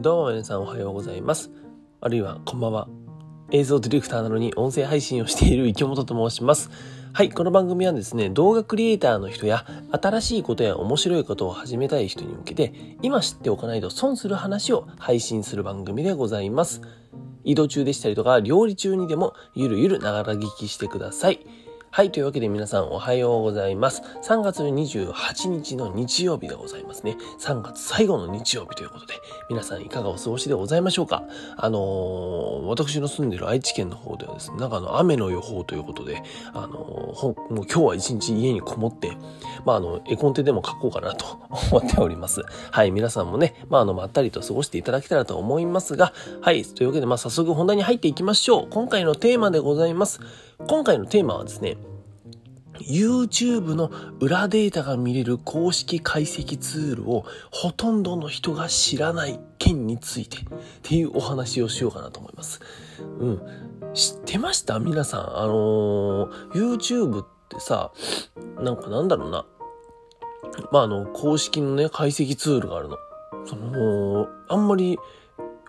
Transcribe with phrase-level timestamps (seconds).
[0.00, 1.50] どうも皆さんおはようございます。
[2.00, 2.88] あるいはこんばんは。
[3.50, 6.70] 映像ディレクターなのに音声配信をしている池本と申します。
[7.12, 16.80] はい、この番組はですね、動画クリエイターの人や新しいことや面白いことを始めたい人に向けて、今知っておかないと損する話を配信する番組でございます。
[17.44, 21.40] 移動中でしたりとか、料理中にでもゆるゆるながら聞きしてください。
[21.92, 22.12] はい。
[22.12, 24.02] というわけで皆さんおはようございます。
[24.22, 27.16] 3月28日の日曜日でございますね。
[27.40, 29.14] 3月最後の日曜日ということで、
[29.48, 31.24] 皆さんいかがお過ごしでございましょうか？
[31.56, 36.22] あのー、私の住んでる愛知県の方ではですね、なんかあの、雨の予報ということで、
[36.54, 39.10] あのー、もう今日は一日家にこもって、
[39.64, 41.40] まああの、絵コンテでも書こうかなと
[41.72, 42.42] 思っております。
[42.70, 42.92] はい。
[42.92, 46.62] 皆さんもね、まああの、まったりと過ごしていただけたらと思いますが、はい。
[46.62, 48.68] というわけで、まあ早速本題に入っていきましょう。
[48.70, 50.20] 今回のテーマでございます。
[50.66, 51.76] 今回のテーマはですね、
[52.80, 60.40] YouTube の裏データが見れる公式解析ツールをほとんどの人が知らない件についてっ
[60.82, 62.60] ていうお話をしようかなと思います。
[63.18, 63.42] うん。
[63.92, 64.78] 知ってました？
[64.78, 65.38] 皆さん。
[65.38, 67.92] あのー、YouTube ってさ、
[68.58, 69.44] なんかなんだろうな。
[70.72, 72.96] まあ、あの、公式のね、解析ツールがあるの。
[73.44, 74.98] その、あんまり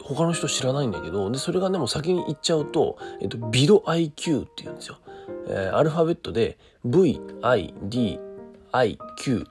[0.04, 4.98] 他の人知らないんだけど、で、それがでも先に言っちゃうと、えっと、ビド IQ って言うんですよ。
[5.48, 8.20] えー、アルファベットで V, I, D,
[8.72, 9.46] I, Q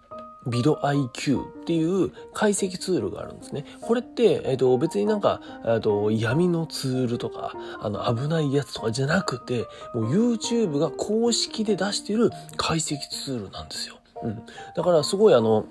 [0.47, 3.65] ビド IQ っていう解析ツールがあるんですね。
[3.83, 13.97] これって、えっ、と、別になんか、えー、と、闇のツールとか、あの、危ないやつとかじゃなくて、もう YouTube が公式で出してる解析ツールなんですよ。
[14.23, 14.43] うん。
[14.75, 15.67] だからすごいあの、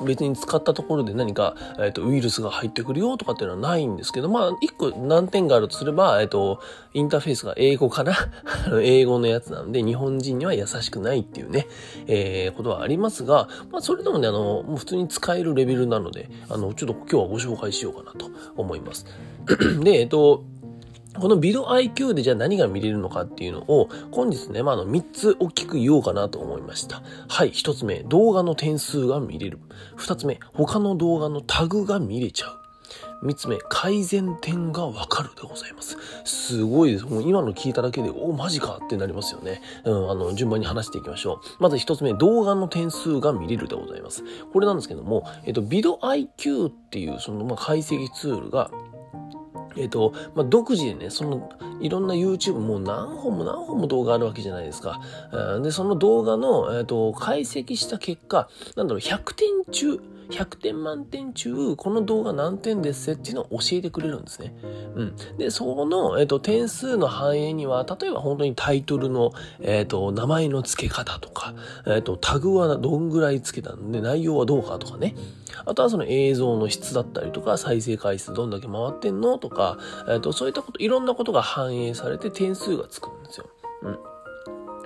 [0.00, 6.60] 別に使ったところで何か、えっ、と、ウイルスが入ってくるよとかっていうのはないんですけど、まあ、一個難点があるとすれば、えっ、と、
[6.94, 8.14] インターフェースが英語かな？
[8.82, 11.66] 英語のやつなんで、日本人には優しくないっていうね、
[12.06, 19.06] えー、ことはありますが、まあ、それでもね、あの、もう普通に使えるレベルなので、あの、ちょっと今日はご紹介しようかなと思います。
[19.82, 20.44] で、えっ、と、
[21.18, 27.02] このビド IQ でじゃあ何が見れるのかっていうのを、本日ね、まあ、あの、3つ大きく言おうかなと思いました。
[27.28, 29.58] はい、1つ目、動画の点数が見れる。
[29.98, 32.62] 2つ目、他の動画のタグが見れちゃう。
[33.22, 35.96] 3つ目、改善点がわかるでございます。
[36.24, 37.04] すごいです。
[37.04, 39.62] もう今の聞いただけで、お、マジかってなりますよね。
[39.84, 41.62] うん、あの、順番に話していきましょう。
[41.62, 44.24] まず1つ目、動画の点数が見れるでございます。
[44.52, 48.70] これなんですけども、えっと、ビド IQ っていう、その、まあ、解析ツールが、
[49.76, 51.50] えっ、と、まあ、独自でね、その、
[51.80, 55.00] いろんな YouTube もう何本も何本も動画あるわけじゃないですか。
[55.62, 60.00] で、その動画の、えっ、と、解析した結果、なんだろう、100点中、
[60.32, 64.54] 100点満点中、この動画何点ですっていうのを教えてくれるんですね。
[64.96, 65.16] うん。
[65.38, 71.54] で、その、えっ、と、点数の反映には、例えば本当にタイトルの、えっ、と、名前の付け方とか、
[71.86, 75.14] えっ、と、タグはどんぐらい付けたんで、内容はどうかとかね。
[75.64, 79.78] あとはその映像の質だったりとか、再生回数どんだけ回ってんのとか、
[80.08, 83.46] えっ、と、そういったこと、いろんなことが反映されて点数がつくんですよ。
[83.82, 84.11] うん。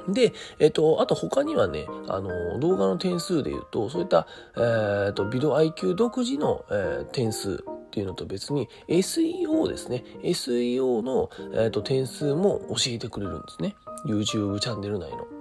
[0.08, 10.04] で、えっ、と、あと他にはね、あの、動画の点数で言うと、そういった、えっ、と、 vidIQ 独自の、えー、点数っていうのと別に SEO ですね。
[10.22, 13.74] SEO の、えーと点数も教えてくれるんですね。
[14.04, 15.35] YouTube チャンネル内の。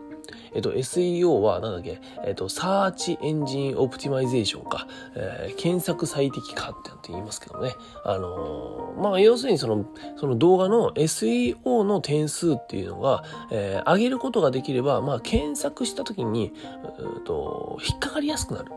[0.56, 7.74] えっと、SEO は、なんだっけ、えっと、 search engine optimization か、えー、検索最適化って言いますけどね。
[8.04, 16.54] あのー、まあ、要するにその、その動画の SEO の点数っていうのが、えー、上げることができれば、まあ、検索した時に、
[16.98, 18.72] うと、引っかかりやすくなる。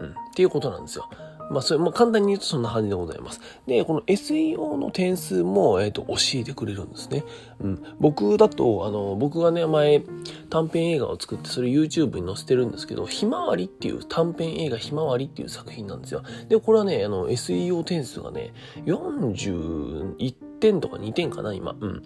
[0.00, 1.08] うん、っていうことなんですよ。
[1.50, 3.40] まあ、それ、も簡単に言うとそんな感じでございます。
[3.66, 7.24] で、この SEO の点数も、えっ、ー、と、教えてくれるんですね。
[7.60, 7.82] うん。
[8.00, 10.02] 僕だと、あの、僕がね、前、
[10.50, 16.22] 短編映画を作って、それ YouTube に載せてるんですけど、ひまわりっていう短編映画ひまわりっていう作品なんですよ。
[16.48, 18.52] で、これはね、あの、SEO 点数がね、
[18.86, 21.76] 41点とか2点かな、今。
[21.80, 22.02] うん。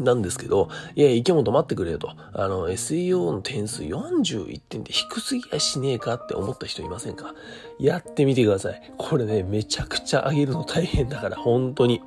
[0.00, 2.10] なんですけど、いや、池本待ってくれよと。
[2.32, 7.34] あの、SEO の点数41点って低すぎやしねえかって思った人いませんか？
[7.78, 8.92] やってみてください。
[8.96, 12.02] これね、めちゃくちゃ上げるの大変だから、本当に。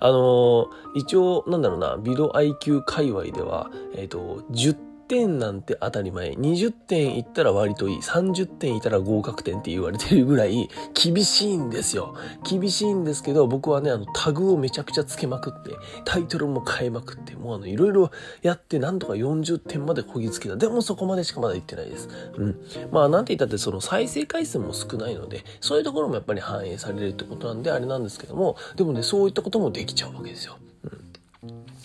[0.00, 0.66] あのー、
[0.96, 6.30] 一応、なんだろうな、ビド IQ 界隈では、えっ、ー、と、10点なんて当たり前。
[6.30, 7.98] 20点いったら割といい。
[7.98, 12.14] 30点いたら合格点って言われてるぐらい厳しいんですよ。
[12.48, 15.72] 厳しいんですけど、僕はね、あの、タグをめちゃくちゃつけまくって、
[16.04, 18.12] タイトルも変えまくって、もうあの、いろいろ
[18.42, 20.54] やって、なんとか40点までこぎつけた。
[20.54, 22.08] でもそこまでしかまだ行ってないです。
[22.36, 22.60] うん。
[22.92, 30.56] まあ、なんて言ったってその再生回数も少ないので、そういうところもやっぱり反映されるってことなんであれなんですけども、でもね、そういったこともできちゃうわけですよ。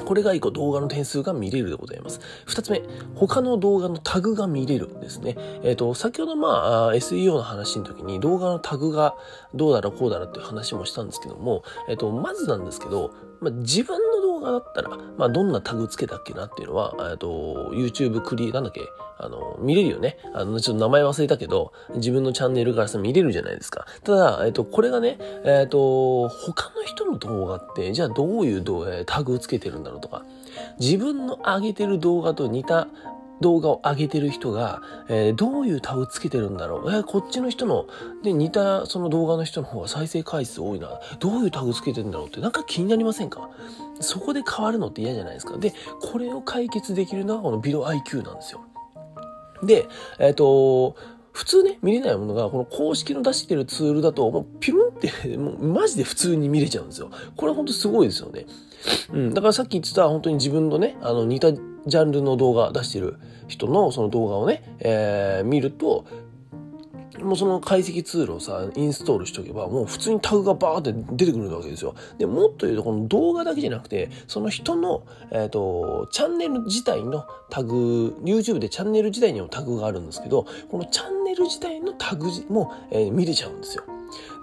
[0.03, 2.19] これが1個動画の点数が見れるでございます。
[2.47, 2.81] 2つ目、
[3.15, 5.36] 他の動画のタグが見れるんですね。
[5.63, 9.15] えっ、ー、と、先ほどまあ、SEO の話の時に動画のタグが
[9.53, 18.82] どうだろうこうだろうっていう話もしたんですけども、えっ、ー、と、まずなんですけど、まあ、自分の動画だったら、まあ、どんなタグつけたっけなっていうのは、えっと、YouTube クリエ、なんだっけ、
[19.18, 20.18] あの、見れるよね。
[20.34, 23.86] あの、ちょっと名前忘れたけど、自分のチャンネルからさ、見れるじゃないですか。
[24.04, 30.24] ただ、えっと、これがね、えっと、他の人の動画って、じゃあどういう動画、タグつけてるんだろうとか、
[30.80, 32.88] 自分の上げてる動画と似た
[33.42, 36.92] 動画を上げてる人が、えー、どういうタグつけてるんだろう。
[36.92, 37.86] えー、こっちの人の、
[38.24, 40.88] で、似たその動画の人の方が再生回数多いな。
[41.20, 43.50] どういうタグつけてるんだろうってなんか気になりませんか？
[44.00, 45.57] そこで変わるのって嫌じゃないですか。
[45.57, 48.62] で、これを解決できるのがこのビロ IQ なんですよ。
[49.63, 49.88] で、
[50.19, 50.95] えっ、ー、と、
[51.31, 57.09] 普通ね、見れないものが、この公式の出してるツールだと、もうピルンって、もうマジで普通に見れちゃうんですよ。
[57.36, 58.45] これほんとすごいですよね。
[59.12, 59.33] うん。
[59.33, 63.18] だからさっき言ってた、本当に自分のね、あの、似たジャンルの動画出してる
[63.48, 66.06] 人のその動画をね、えー、見ると、
[67.21, 71.95] もうその解析ツールをさ、インストールしとけば、もう普通にタグがバーって出てくるわけですよ。
[72.17, 83.83] で、もっと言うと、この動画だけじゃなくて、その人の、えっ、ー、と、チャンネル自体のタグ、YouTube でチャンネル自体にもタグがあるんですけど、このチャンネル自体のタグも、えー、見れちゃうんですよ。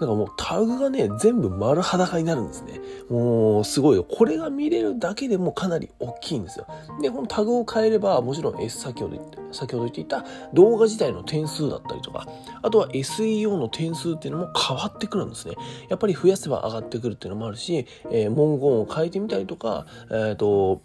[0.00, 2.80] だかもうタグがね、全部丸裸になるんですね。
[3.08, 4.04] もうすごいよ。
[4.04, 6.66] これが見れるだけでもかなり大きいんですよ。
[7.00, 12.26] で、このタグを変えれば、もちろん S 先ほど言って、先ほど言っていた動画自体の点数だったりとか、
[12.62, 15.54] あとは SEO の点数っていうのも変わってくるんですね。
[15.88, 20.82] やっぱり増やせば上がってくるっていうのもあるし、えー、文言を変えてみたりとか、えっ、ー、と、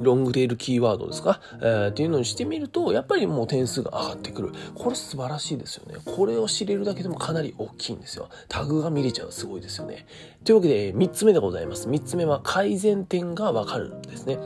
[0.00, 4.52] ロングテールキーワードですか、えー、っていうのにしてみると、やっぱりもう点数が上がってくる。
[4.74, 5.98] これ素晴らしいですよね。
[6.04, 8.28] これを知れるだけでもかなり大きいんですよ。
[8.48, 9.32] タグが見れちゃう。
[9.32, 10.06] すごいですよね。
[10.44, 11.88] というわけで、3つ目でございます。
[11.88, 14.38] 3つ目は改善点がわかるんですね。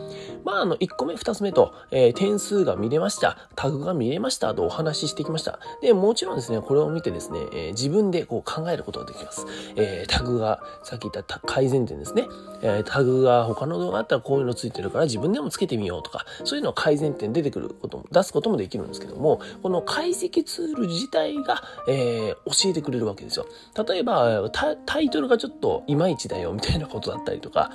[0.44, 5.58] まあ、あの、1個目、2つ目と、えー、点数が見れました、タグが見れましたとお話ししてきました。
[5.80, 9.46] で、もちろんですね、これを見てですね、えー、自分でこう考えることができます。
[9.76, 12.28] えー、タグが、さっき言った改善点ですね。
[12.62, 23.46] えタグが他の動画あったらこういうのついてるから自分でもつけてみようとか、そういうのを改善点出てくることも、出すこともできるんですけども、この解析ツール自体が、え教えてくれるわけですよ。
[23.86, 27.70] 例えば、タイトルがちょっといまいちだよみたいなことだったりとか、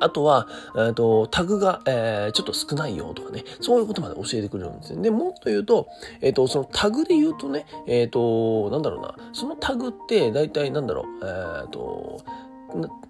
[0.00, 5.02] あとは、えーと、タグが、えー、ちょっと少ないよとかね、そういうことまで教えてくれるんですね。
[5.02, 5.88] で、もっと言うと、
[6.20, 12.24] えっ、ー、と、そのタグで言うとね、えっ、ー、と、なんだろうな、そのタグって、大体なんだろう、えっ、ー、と、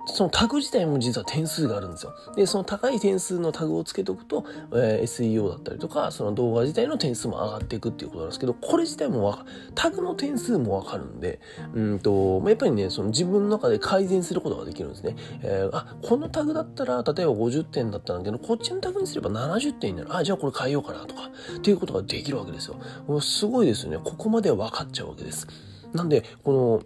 [0.06, 2.14] そのタグ自体も実は点数があるんですよ。
[2.36, 9.38] で、その高い点数のタグをつけておくと、えー、SEO だったりとか、その動画自体の点数も上がっていくっていうことなんですけど、これ自体も
[9.74, 11.40] タグの点数もわかるんで、
[11.74, 15.16] うんと、やっぱりね、その自分の中で改善することができるんですね。
[15.42, 20.14] えー、あ、このタグだったら、例えば50点だったんだけど、こっちのタグにすれば70点になる。
[20.14, 22.76] あ、じゃあこれ変えようかなとか、っていうことができるわけですよ。
[23.20, 23.98] すごいですよね。
[24.04, 25.46] ここまで分かっちゃうわけです。
[25.94, 26.82] なんで、この、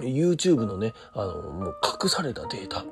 [0.00, 2.84] YouTube のね、あの、もう隠されたデータ、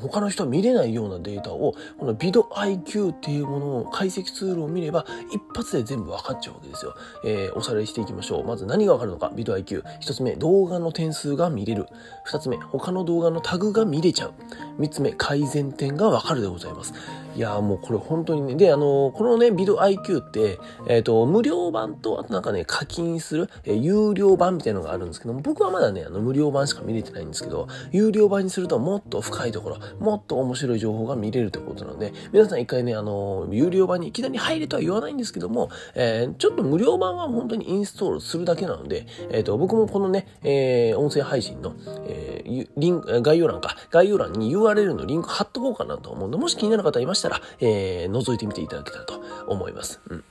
[0.00, 6.94] 他の人は見れないようなデータを、このビド IQ っていうものを解析ツールを見れば、一発で全部分かっちゃうわけですよ。
[7.24, 8.46] えー、おさらいしていきましょう。
[8.46, 9.82] まず何が分かるのか、ビド IQ。
[10.00, 11.86] 一つ目、動画の点数が見れる。
[12.24, 14.34] 二つ目、他の動画のタグが見れちゃう。
[14.78, 16.94] 三つ目、改善点が分かるでございます。
[17.36, 41.74] いやもうこれ本当にね、で、あのこのね、ビド IQ って、えっ、ー、と、無料版と、あとなんかね、課金する、えー、有料版みたいなのがあるんですけども、僕はまだね、あの、無料版しか見れてないんですけど、有料版にするともっと深いところ、もっと面白い情報が見れるということなので、皆さん一回ね、あの有料版にいきなり入れとは言わないんですけども、え、ちょっと無料版は本当にインストールするだけなので、えっ、と、僕もこのね、え音声配信の、
[42.06, 50.00] えリンク、概要欄か、概要欄に URL のリンク貼っとこうかなと思うので、もし気になる方いましたら、たらえー、覗いてみていただけたらと思います。
[50.08, 50.24] うん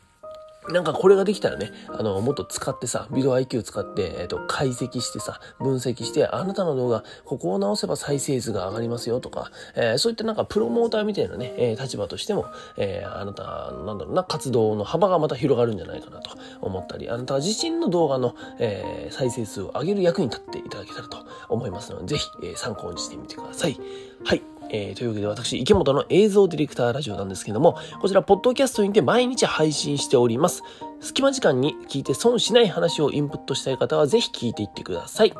[0.70, 12.48] なんかこれができたらね、あの、もっと使ってさ、ビデオ IQ 使って、えっ、と、解析してさ、分析して、あなたの動画、ここを直せば再生数が上がりますよとか、えー、そういったなんかプロモーターみたいなね、えー、立場としても、
[12.78, 23.80] えー、あなた、なんだろうな、活動の幅がまた広がるんじゃないかなと思ったり、あなた自身の動画の、え再生数を上げる役に立っていただけたらと思いますので、ぜひ、え参考にしてみてください。
[24.24, 24.42] はい。
[24.75, 30.63] えー、というわけで私、池本の映像ディレクターラジオなんですけども、こちら、ポッドキャストにて毎日配信しております。
[31.00, 35.34] 隙間時間に聞いて損しない話をインプットしたい方はぜひ聞いていってください。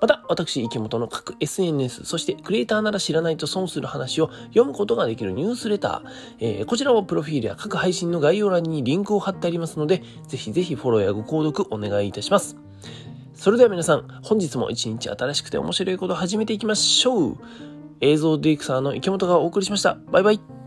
[0.00, 12.56] また、私、池本の各 SNS、そしてクリエイターなら知らないと損する話を読むことができるニュースレター、えー、こちらをプロフィールや各配信の概要欄にリンクを貼ってありますので、ぜひぜひフォローやご購読お願いいたします。
[13.34, 17.36] それでは皆さん、本日も一日新しくて面白いことを始めていきましょう
[18.00, 19.98] 映像ディレクターの池本がお送りしました。
[20.10, 20.59] バイバイ。